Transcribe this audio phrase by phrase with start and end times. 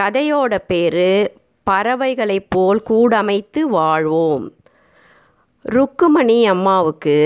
[0.00, 1.32] கதையோட பேர்
[1.70, 4.52] பறவைகளைப் போல் கூடமைத்து வாழ்வோம்.
[5.68, 7.16] ருக்குமணி அம்மாவுக்கு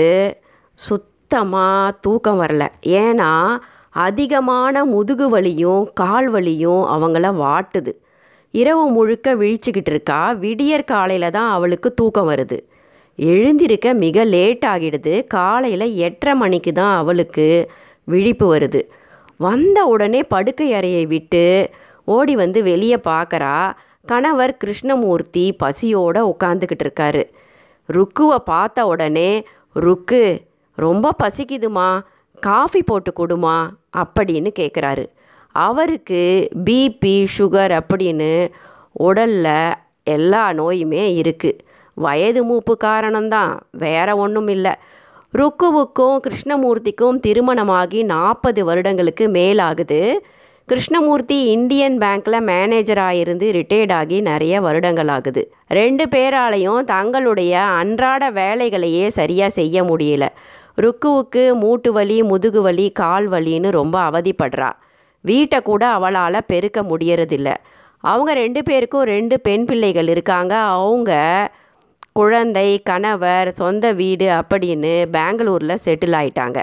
[0.73, 2.67] சுத்தமாக தூக்கம் வரல.
[2.85, 3.57] ஏன்னா
[3.89, 7.93] அதிகமான முதுகு வலியும் கால் வலியும் அவங்கள வாட்டுது.
[8.51, 10.31] இரவு முழுக்க விழிச்சுக்கிட்டு இருக்கா.
[10.31, 12.59] விடியற் காலையில் தான் அவளுக்கு தூக்கம் வருது.
[13.15, 15.27] எழுந்திருக்க மிக லேட் ஆகிடுது.
[15.27, 17.71] காலையில் எட்டரை மணிக்கு தான் அவளுக்கு
[18.03, 18.81] விழிப்பு வருது.
[19.37, 21.69] வந்த உடனே படுக்கை அறையை விட்டு
[22.15, 23.55] ஓடி வந்து வெளியே பார்க்குறா
[24.05, 27.23] கணவர் கிருஷ்ணமூர்த்தி பசியோடு உட்காந்துக்கிட்டு இருக்காரு.
[27.89, 29.31] ருக்குவை பார்த்த உடனே
[29.85, 30.23] ருக்கு
[30.77, 31.87] ரொம்ப பசிக்குதுமா
[32.39, 33.57] காஃபி போட்டு கொடுமா
[33.97, 35.05] அப்படின்னு கேட்குறாரு
[35.55, 36.21] அவருக்கு
[36.65, 38.31] பிபி சுகர் அப்படின்னு
[38.91, 39.73] உடலில்
[40.03, 41.59] எல்லா நோயுமே இருக்குது
[41.97, 44.73] வயது மூப்பு காரணம்தான் வேற ஒன்றும் இல்லை.
[45.33, 49.99] ருக்குவுக்கும் கிருஷ்ணமூர்த்திக்கும் திருமணமாகி நாற்பது வருடங்களுக்கு மேலாகுது.
[50.69, 59.07] கிருஷ்ணமூர்த்தி இந்தியன் பேங்க்கில் மேனேஜராக இருந்து ரிட்டையர்ட் ஆகி நிறைய வருடங்கள் ஆகுது ரெண்டு பேராலையும் தங்களுடைய அன்றாட வேலைகளையே
[59.07, 60.27] சரியாக செய்ய முடியல.
[60.81, 64.69] ருக்குவுக்கு மூட்டு வலி முதுகு வலி கால் வலின்னு ரொம்ப அவதிப்படுறா.
[65.21, 67.53] வீட்டை கூட அவளால் பெருக்க முடியறதில்ல.
[68.03, 70.55] அவங்க ரெண்டு பேருக்கும் ரெண்டு பெண் பிள்ளைகள் இருக்காங்க.
[70.55, 71.11] அவங்க
[72.11, 76.61] குழந்தை கணவர் சொந்த வீடு அப்படின்னு பெங்களூரில் செட்டில் ஆயிட்டாங்க.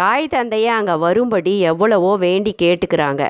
[0.00, 3.22] தாய் தந்தையை அங்கே வரும்படி எவ்வளவோ வேண்டி கேட்டுக்கிறாங்க.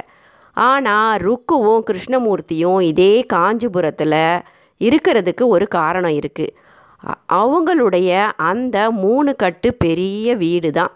[0.56, 4.20] ஆனால் ருக்குவும் கிருஷ்ணமூர்த்தியும் இதே காஞ்சிபுரத்தில்
[4.80, 6.54] இருக்கிறதுக்கு ஒரு காரணம் இருக்குது
[7.38, 8.10] அவங்களுடைய
[8.50, 10.92] அந்த மூணு கட்டு பெரிய வீடு தான்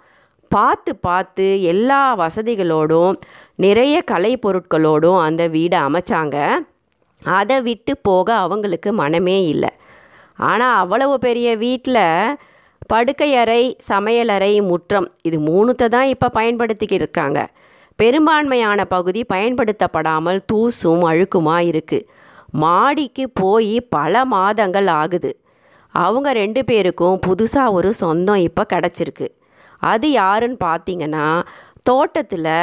[0.50, 3.16] பார்த்து பார்த்து எல்லா வசதிகளோடும்
[3.64, 6.36] நிறைய கலை பொருட்களோடும் அந்த வீடை அமைச்சாங்க.
[7.22, 9.72] அதை விட்டு போக அவங்களுக்கு மனமே இல்லை.
[10.50, 12.05] ஆனால் அவ்வளவு பெரிய வீட்டில்
[12.91, 17.41] படுக்கை அறை சமையலறை முற்றம் இது மூணுத்தை தான் இப்போ பயன்படுத்திக்கிட்டு இருக்காங்க.
[17.98, 22.06] பெரும்பான்மையான பகுதி பயன்படுத்தப்படாமல் தூசும் அழுக்குமா இருக்குது
[22.62, 25.30] மாடிக்கு போய் பல மாதங்கள் ஆகுது.
[25.95, 29.29] அவங்க ரெண்டு பேருக்கும் புதுசாக ஒரு சொந்தம் இப்போ கிடச்சிருக்கு.
[29.92, 31.27] அது யாருன்னு பார்த்தீங்கன்னா
[31.89, 32.55] தோட்டத்தில்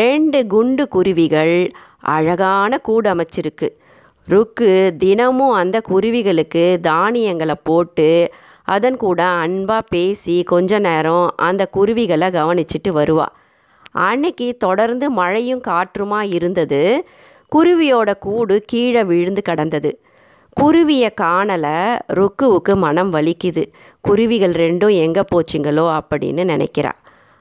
[0.00, 1.56] ரெண்டு குண்டு குருவிகள்
[2.16, 3.68] அழகான கூடு அமைச்சிருக்கு.
[4.28, 4.70] ருக்கு
[5.02, 8.08] தினமும் அந்த குருவிகளுக்கு தானியங்களை போட்டு
[8.68, 13.26] அதன் கூட அன்பாக பேசி கொஞ்ச நேரம் அந்த குருவிகளை கவனிச்சிட்டு வருவா.
[13.92, 17.04] அன்னைக்கு தொடர்ந்து மழையும் காற்றுமா இருந்தது.
[17.52, 19.90] குருவியோட கூடு கீழே விழுந்து கிடந்தது.
[20.60, 21.76] குருவியை காணலை
[22.12, 23.64] ருக்குவுக்கு மனம் வலிக்குது.
[24.00, 26.92] குருவிகள் ரெண்டும் எங்கே போச்சுங்களோ அப்படின்னு நினைக்கிறா.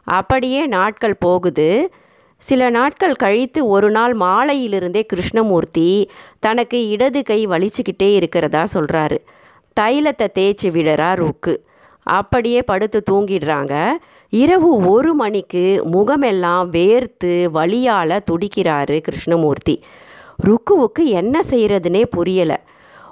[0.07, 1.91] அப்படியே நாட்கள் போகுது.
[2.37, 9.17] சில நாட்கள் கழித்து ஒரு நாள் மாலையிலிருந்தே கிருஷ்ணமூர்த்தி தனக்கு இடது கை வலிச்சுக்கிட்டே இருக்கிறதா சொல்கிறாரு
[9.79, 11.65] தைலத்தை தேய்ச்சி விடுறா ருக்கு.
[12.03, 13.89] அப்படியே படுத்து தூங்கிடுறாங்க.
[14.29, 19.83] இரவு ஒரு மணிக்கு முகமெல்லாம் வேர்த்து வழியால் துடிக்கிறாரு கிருஷ்ணமூர்த்தி.
[20.45, 22.57] ருக்குவுக்கு என்ன செய்கிறதுனே புரியலை.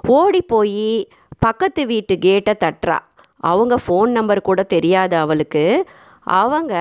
[0.06, 1.08] ஓடி போய்
[1.38, 2.98] பக்கத்து வீட்டு கேட்டை தட்டுறா.
[3.36, 5.84] அவங்க ஃபோன் நம்பர் கூட தெரியாது அவளுக்கு.
[6.24, 6.74] அவங்க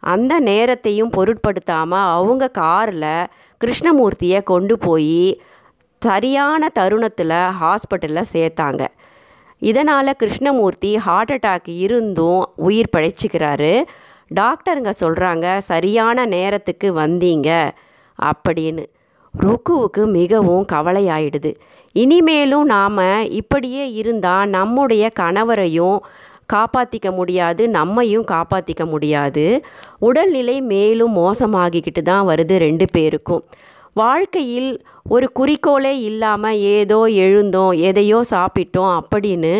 [0.00, 3.26] அந்த நேரத்தையும் பொருட்படுத்தாமல் அவங்க காரில்
[3.60, 5.40] கிருஷ்ணமூர்த்தியை கொண்டு போய்
[6.00, 8.86] சரியான தருணத்தில் ஹாஸ்பிட்டலில் சேர்த்தாங்க.
[9.58, 13.82] இதனால் கிருஷ்ணமூர்த்தி ஹார்ட் அட்டாக் இருந்தும் உயிர் பழைச்சிக்கிறாரு.
[14.34, 17.70] டாக்டருங்க சொல்கிறாங்க சரியான நேரத்துக்கு வந்தீங்க
[18.24, 18.84] அப்படின்னு.
[19.38, 21.54] ருக்குவுக்கு மிகவும் கவலையாயிடுது.
[21.92, 25.98] இனிமேலும் நாம் இப்படியே இருந்தால் நம்முடைய கணவரையும்
[26.52, 29.64] காப்பாற்றிக்க முடியாது நம்மையும் காப்பாற்றிக்க முடியாது.
[29.98, 33.44] உடல்நிலை மேலும் மோசமாகிக்கிட்டு தான் வருது ரெண்டு பேருக்கும்.
[34.00, 34.70] வாழ்க்கையில்
[35.14, 39.52] ஒரு குறிக்கோளே இல்லாமல் ஏதோ எழுந்தோம் எதையோ சாப்பிட்டோம் அப்படின்னு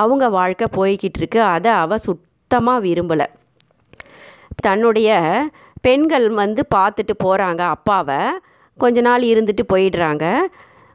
[0.00, 1.40] அவங்க வாழ்க்கை போய்கிட்டு இருக்கு.
[1.54, 3.26] அதை அவள் சுத்தமாக விரும்பலை.
[4.66, 5.10] தன்னுடைய
[5.86, 8.18] பெண்கள் வந்து பார்த்துட்டு போகிறாங்க அப்பாவை.
[8.78, 10.24] கொஞ்ச நாள் இருந்துட்டு போயிடுறாங்க.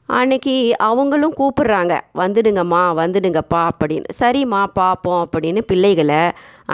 [0.09, 0.53] அன்னைக்கு
[0.87, 4.09] அவங்களும் கூப்பிடுறாங்க வந்துடுங்கம்மா வந்துடுங்கப்பா அப்படின்னு.
[4.19, 6.21] சரிம்மா பார்ப்போம் அப்படின்னு பிள்ளைகளை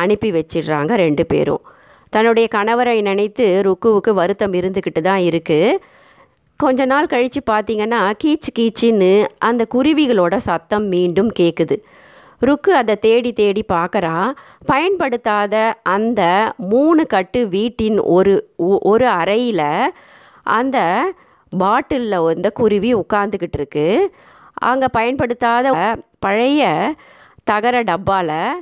[0.03, 1.63] அனுப்பி வச்சிடுறாங்க ரெண்டு பேரும்.
[2.13, 5.79] தன்னுடைய கணவரை நினைத்து ருக்குவுக்கு வருத்தம் இருந்துக்கிட்டு தான் இருக்குது
[6.63, 9.11] கொஞ்ச நாள் கழித்து பார்த்தீங்கன்னா கீச்சு கீச்சுன்னு
[9.47, 11.75] அந்த குருவிகளோட சத்தம் மீண்டும் கேட்குது
[12.41, 14.13] ருக்கு அதை தேடி தேடி பார்க்குறா
[14.65, 15.55] பயன்படுத்தாத
[15.95, 16.21] அந்த
[16.71, 18.33] மூணு கட்டு வீட்டின் ஒரு
[18.91, 19.67] ஒரு அறையில்
[20.57, 20.77] அந்த
[21.53, 23.87] பாட்டிலில் வந்து குருவி உட்காந்துக்கிட்டு இருக்கு.
[24.69, 25.67] அங்கே பயன்படுத்தாத
[26.25, 26.63] பழைய
[27.43, 28.61] தகர டப்பாவில்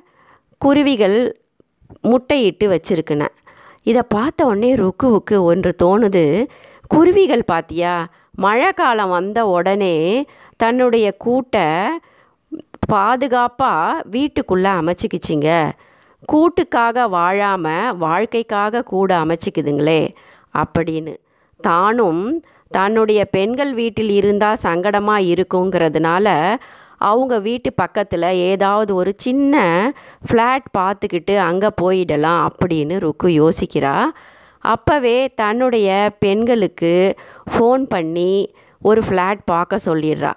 [0.62, 1.18] குருவிகள்
[2.10, 3.24] முட்டையிட்டு வச்சுருக்குன.
[3.90, 6.26] இதை பார்த்த உடனே ருக்குவுக்கு ஒன்று தோணுது.
[6.92, 10.26] குருவிகள் பார்த்தியா மழை காலம் வந்த உடனே
[10.58, 11.68] தன்னுடைய கூட்டை
[12.88, 15.50] பாதுகாப்பாக வீட்டுக்குள்ளே அமைச்சிக்கிச்சிங்க.
[16.34, 20.02] கூட்டுக்காக வாழாமல் வாழ்க்கைக்காக கூட அமைச்சிக்குதுங்களே.
[20.58, 21.14] அப்படின்னு.
[21.60, 22.24] தானும்
[22.68, 26.28] தன்னுடைய பெண்கள் வீட்டில் இருந்தால் சங்கடமாக இருக்குங்கிறதுனால
[26.98, 29.56] அவங்க வீட்டு பக்கத்தில் ஏதாவது ஒரு சின்ன
[30.28, 33.96] ஃப்ளாட் பார்த்துக்கிட்டு அங்கே போயிடலாம் அப்படின்னு ருக்கு யோசிக்கிறா.
[34.64, 35.90] அப்போவே தன்னுடைய
[36.20, 36.94] பெண்களுக்கு
[37.52, 38.52] ஃபோன் பண்ணி
[38.82, 40.32] ஒரு ஃப்ளாட் பார்க்க சொல்லிடுறா.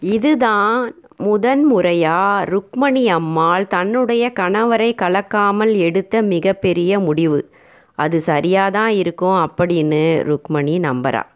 [0.00, 7.40] இதுதான் முதன் முறையாக ருக்மணி அம்மாள் தன்னுடைய கணவரை கலக்காமல் எடுத்த மிகப்பெரிய முடிவு.
[7.94, 11.28] அது சரியாக தான் இருக்கும் அப்படின்னு ருக்மணி நம்புகிறாள்